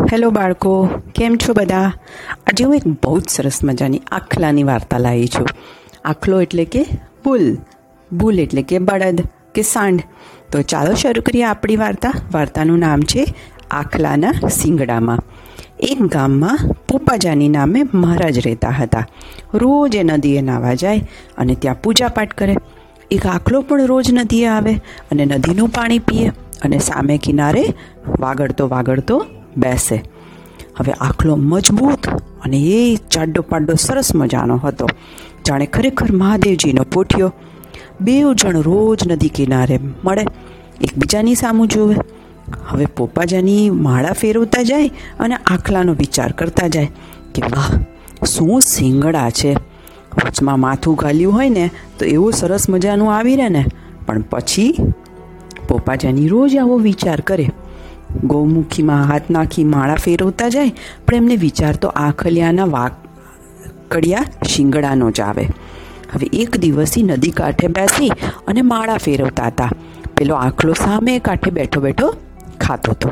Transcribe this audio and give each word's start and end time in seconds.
Hello 0.00 0.30
બાળકો, 0.30 0.88
કેમ 1.14 1.36
છો 1.36 1.52
બધા? 1.52 1.92
આજે 2.46 2.64
હું 2.64 2.74
એક 2.74 2.86
બહુ 2.86 3.20
જ 3.20 3.28
સરસ 3.28 3.64
મજાની 3.64 4.00
આખલાની 4.12 4.62
વાર્તા 4.62 4.98
લાવી 4.98 5.26
છું. 5.26 5.46
આખલો 6.04 6.40
એટલે 6.40 6.64
કે 6.64 6.86
બુલ. 7.24 7.56
બુલ 8.12 8.40
એટલે 8.40 8.62
કે 8.62 8.78
બળદ, 8.78 9.20
કે 9.54 9.62
સાંઢ. 9.62 10.00
તો 10.52 10.62
ચાલો 10.62 10.94
શરૂ 10.94 11.22
કરીએ 11.22 11.42
આપણી 11.42 11.76
વાર્તા. 11.76 12.12
વાર્તાનું 12.32 12.78
નામ 12.78 13.00
છે 13.00 13.34
આખલાના 13.70 14.32
સિંગડામાં. 14.48 15.18
એક 15.80 16.02
ગામમાં 16.02 16.58
પોપાજાની 16.88 17.48
નામે 17.48 17.82
મહારાજ 17.94 18.38
રહેતા 18.38 18.68
હતા. 18.68 19.06
રોજ 19.54 19.96
એ 19.96 20.02
નદીએ 20.02 20.40
નાવા 20.40 20.74
જાય 20.74 21.08
અને 21.38 21.54
ત્યાં 21.54 21.82
પૂજાપાઠ 21.82 22.34
કરે. 22.34 22.56
એક 23.10 23.26
આખલો 23.26 23.60
પણ 23.60 23.86
રોજ 23.86 24.12
નદીએ 24.12 24.46
આવે 24.46 24.74
અને 25.10 25.24
નદીનું 25.24 25.68
પાણી 25.68 25.98
પીએ 25.98 26.28
અને 26.62 26.78
સામે 26.78 27.18
કિનારે 27.18 27.64
વાગડતો 28.20 28.68
વાગડતો 28.68 29.26
બેસે. 29.56 30.02
હવે 30.76 30.92
આખલો 30.92 31.36
મજબૂત 31.36 32.08
અને 32.44 32.56
એ 32.56 32.96
ચાડો 32.96 33.42
પાડો 33.42 33.74
સરસ 33.74 34.14
મજાનો 34.14 34.56
હતો. 34.56 34.86
જાણે 35.48 35.66
ખરેખર 35.66 36.12
મહાદેવજીનો 36.12 36.82
પોઠિયો. 36.92 37.32
બે 38.00 38.20
જણ 38.34 38.60
રોજ 38.60 39.12
નદી 39.12 39.28
કિનારે 39.28 39.78
મળે, 40.04 40.22
એકબીજાની 40.80 41.34
સામું 41.34 41.68
જુએ. 41.68 41.96
હવે 42.68 42.86
પોપાજાની 42.86 43.70
માળા 43.70 44.12
ફેરવતા 44.12 44.62
જાય 44.62 44.90
અને 45.20 45.34
આખલાનો 45.34 45.94
વિચાર 45.94 46.32
કરતા 46.32 46.68
જાય 46.68 46.90
કે 47.34 47.42
વાહ, 47.42 47.80
શું 48.24 48.60
સિંગડા 48.60 49.30
છે. 49.30 49.54
વચમાં 50.24 50.60
માથું 50.60 50.96
ગાલ્યું 50.96 51.32
હોય 51.32 51.48
ને, 51.48 51.70
તો 51.98 52.04
એવું 52.04 52.32
સરસ 52.32 52.70
મજાનું 52.70 53.16
આવી 53.16 53.36
રહે 53.36 53.48
ને. 53.48 53.64
પણ 54.06 54.20
પછી 54.20 54.76
પોપાજાની 55.68 56.28
રોજ 56.28 56.56
આવો 56.56 56.76
વિચાર 56.76 57.20
કરે. 57.20 57.50
ગૌમુખીમાં 58.22 59.04
હાથ 59.04 59.30
નાખી 59.30 59.64
માળા 59.64 59.94
ફેરવતા 59.94 60.48
જાય, 60.48 60.72
પણ 61.06 61.14
એમને 61.14 61.36
વિચાર 61.36 61.76
તો 61.76 61.88
આખલિયાના 61.88 62.66
વાકડિયા 62.66 64.24
શિંગડાનો 64.46 65.10
જ 65.10 65.20
આવે. 65.20 65.44
હવે 66.12 66.26
એક 66.32 66.56
દિવસી 66.56 67.02
નદી 67.02 67.30
કાંઠે 67.30 67.68
બેસી 67.68 68.10
અને 68.48 68.62
માળા 68.62 68.96
ફેરવતા 68.96 69.46
હતા. 69.46 69.70
પેલો 70.16 70.34
આખલો 70.34 70.74
સામે 70.74 71.18
કાંઠે 71.18 71.50
બેઠો 71.50 71.80
બેઠો 71.80 72.14
ખાતો 72.60 72.92
હતો. 72.92 73.08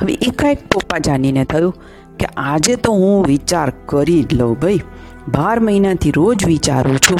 હવે 0.00 0.12
એકાએક 0.12 0.68
પોપા 0.68 0.98
જાનીને 0.98 1.44
થયું 1.44 1.74
કે 2.18 2.26
આજે 2.36 2.76
તો 2.76 2.92
હું 2.92 3.26
વિચાર 3.26 3.72
કરી 3.86 4.22
જ 4.22 4.34
લઉં 4.34 4.54
ભાઈ. 4.60 4.80
બાર 5.28 5.60
મહિનાથી 5.60 6.10
રોજ 6.10 6.46
વિચારું 6.46 6.98
છું. 6.98 7.18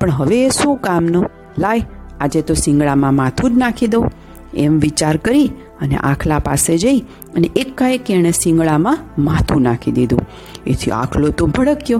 પણ 0.00 0.10
હવે 0.10 0.46
એ 0.46 0.48
શું 0.48 0.76
કામનું? 0.76 1.26
લાય, 1.58 1.80
આજે 2.20 2.40
તો 2.42 2.54
શિંગડામાં 2.54 3.14
માથું 3.14 3.54
જ 3.54 3.58
નાખી 3.58 3.86
દઉં. 3.86 4.10
એમ 4.56 4.78
વિચાર 4.78 5.16
કરી 5.16 5.46
અને 5.80 5.96
આખલા 5.96 6.38
પાસે 6.38 6.78
જઈ 6.78 6.98
અને 7.36 7.50
એકાએક 7.56 8.10
એણે 8.10 8.32
શિંગડામાં 8.32 8.98
માથું 9.18 9.62
નાખી 9.62 9.92
દીધું. 9.92 10.20
એથી 10.66 10.90
આખલો 10.90 11.28
તો 11.28 11.46
ભડક્યો 11.46 11.98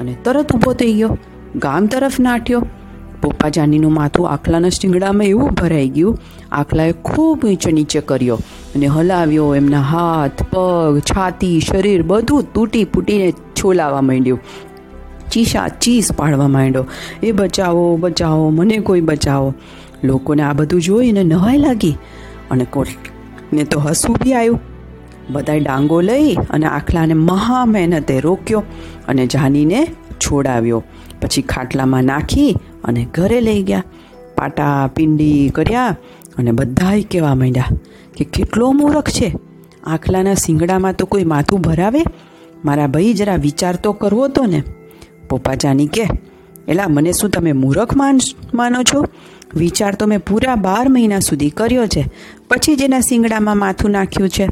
અને 0.00 0.16
તરત 0.24 0.52
ઊભો 0.52 0.72
થઈ 0.72 0.92
ગયો. 0.92 1.18
ગામ 1.56 1.86
તરફ 1.86 2.20
નાઠ્યો. 2.20 2.66
પોપાજાનીનું 3.22 3.92
માથું 3.92 4.28
આખલાના 4.30 4.68
શિંગડામાં 4.68 5.26
એવું 5.26 5.50
ભરાઈ 5.50 5.88
ગયું, 5.88 6.18
આખલાએ 6.52 6.92
ખૂબ 6.92 7.44
ઊંચે 7.44 7.72
નીચે 7.72 8.00
કર્યો 8.00 8.38
અને 8.74 8.86
હલાવ્યો 8.86 9.54
એમના 9.54 9.80
હાથ, 9.80 10.42
પગ, 10.42 10.98
છાતી, 10.98 11.60
શરીર 11.60 12.02
બધું 12.02 12.52
તૂટી 12.52 12.84
ફૂટીને 12.84 13.30
છોલાવા 13.30 14.00
માંડ્યું. 14.00 14.40
ચીસા 15.32 15.68
ચીસ 15.68 16.12
પાડવા 16.12 16.48
માંડ્યો. 16.48 16.86
એ 17.22 17.32
બચાવો 17.32 17.96
બચાવો, 17.96 18.50
મને 18.50 18.78
કોઈ 18.78 19.00
બચાવો. 19.00 19.54
લોકોને 20.04 20.42
આ 20.42 20.52
બધું 20.52 20.82
જોઈને 20.82 21.22
નવાઈ 21.22 21.56
લાગી 21.56 21.96
અને 22.50 22.66
ને 23.52 23.64
તો 23.64 23.80
હસવું 23.80 24.16
બી 24.24 24.34
આવ્યું. 24.34 24.60
બધાએ 25.30 25.60
ડાંગો 25.60 26.00
લઈ 26.00 26.34
અને 26.34 26.66
આખલાને 26.66 27.14
મહા 27.14 27.64
મહેનતે 27.64 28.20
રોક્યો 28.20 28.62
અને 29.08 29.26
જાનીને 29.26 29.86
છોડાવ્યો. 30.20 30.84
પછી 31.22 31.42
ખાટલામાં 31.42 32.04
નાખી 32.04 32.56
અને 32.84 33.06
ઘરે 33.14 33.40
લઈ 33.40 33.62
ગયા. 33.62 33.84
પાટા, 34.36 34.86
પિંડી 34.86 35.50
કર્યા 35.54 35.96
અને 36.38 36.52
બધાય 36.52 37.02
કહેવા 37.02 37.34
માંડ્યા 37.34 37.64
કે 38.16 38.24
કેટલો 38.24 38.72
મૂરખ 38.72 39.08
છે. 39.08 39.38
આખલાના 39.84 40.34
શિંગડામાં 40.34 40.92
તો 40.92 41.06
કોઈ 41.06 41.24
માથું 41.24 41.60
ભરાવે? 41.60 42.00
મારા 42.64 42.86
ભાઈ 42.86 43.14
જરા 43.14 43.36
વિચાર 43.36 43.76
તો 43.76 43.92
કરવો 43.92 44.28
તો 44.28 44.44
ને. 44.44 44.62
પોપા 45.28 45.54
જાની 45.54 45.86
કે 45.86 46.02
એલા, 46.70 46.88
મને 46.88 47.12
શું 47.12 47.30
તમે 47.30 47.52
મૂરખ 47.52 47.96
માન, 47.96 48.18
માનો 48.54 48.82
છો? 48.82 49.04
વિચાર 49.54 49.94
તો 49.94 50.06
મેં 50.06 50.18
પૂરા 50.18 50.54
બાર 50.54 50.88
મહિના 50.88 51.18
સુધી 51.18 51.50
કર્યો 51.50 51.86
છે, 51.86 52.04
પછી 52.48 52.76
જ 52.76 52.82
એના 52.82 53.00
શિંગડામાં 53.00 53.58
માથું 53.58 53.90
નાખ્યું 53.90 54.28
છે. 54.28 54.48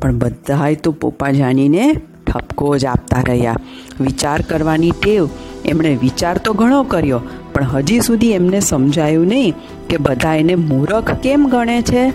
પણ 0.00 0.18
બધાએ 0.18 0.74
તો 0.74 0.92
પોપા 0.92 1.30
જાણીને 1.30 1.94
ઠપકો 2.26 2.78
જ 2.78 2.84
આપતા 2.84 3.22
રહ્યા. 3.28 3.56
વિચાર 4.00 4.42
કરવાની 4.42 4.90
ટેવ, 4.90 5.28
એમણે 5.64 5.98
વિચાર 6.02 6.38
તો 6.38 6.52
ઘણો 6.52 6.82
કર્યો, 6.82 7.20
પણ 7.52 7.64
હજી 7.64 8.00
સુધી 8.00 8.32
એમને 8.32 8.60
સમજાયું 8.60 9.26
નહીં 9.26 9.54
કે 9.88 9.96
બધા 9.96 10.34
એને 10.34 10.54
મૂરખ 10.54 11.14
કેમ 11.14 11.48
ગણે 11.48 11.82
છે? 11.82 12.10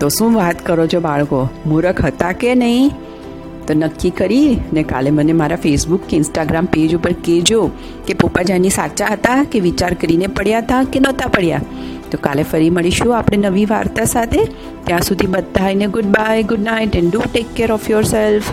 તો 0.00 0.08
શું 0.08 0.34
વાત 0.34 0.66
કરો 0.66 0.86
છો 0.86 1.00
બાળકો, 1.00 1.48
મૂરખ 1.66 2.04
હતા 2.04 2.32
કે 2.32 2.54
નહીં? 2.54 2.90
તો 3.66 3.74
નક્કી 3.74 4.10
કરી 4.10 4.60
ને 4.72 4.82
કાલે 4.82 5.10
મને 5.10 5.32
મારા 5.32 5.56
ફેસબુક 5.56 6.02
કે 6.08 6.16
ઇન્સ્ટાગ્રામ 6.16 6.64
પેજ 6.64 6.94
ઉપર 6.94 7.12
કહેજો 7.12 7.70
કે 8.06 8.14
પોપાજાની 8.14 8.70
સાચા 8.70 9.06
હતા 9.06 9.44
કે 9.44 9.60
વિચાર 9.60 9.94
કરીને 9.94 10.26
પડ્યા 10.26 10.58
હતા 10.58 10.82
કે 10.82 11.00
નહોતા 11.00 11.26
પડ્યા. 11.26 11.60
તો 12.10 12.18
કાલે 12.20 12.42
ફરી 12.42 12.70
મળીશું 12.70 13.18
આપણે 13.18 13.36
નવી 13.36 13.64
વાર્તા 13.64 14.04
સાથે. 14.04 14.44
ત્યાં 14.84 15.00
સુધી 15.00 15.26
બધાને 15.26 15.86
good 15.86 16.04
bye 16.04 16.42
good 16.42 16.60
night 16.60 16.96
and 16.96 17.12
do 17.12 17.22
take 17.32 17.46
care 17.56 17.72
of 17.72 17.90
yourself 18.02 18.44